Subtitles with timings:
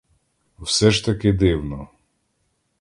[0.59, 1.87] Все ж таки дивно.